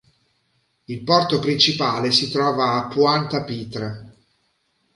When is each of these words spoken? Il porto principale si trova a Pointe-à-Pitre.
Il 0.85 1.03
porto 1.03 1.37
principale 1.37 2.09
si 2.11 2.31
trova 2.31 2.73
a 2.73 2.87
Pointe-à-Pitre. 2.87 4.15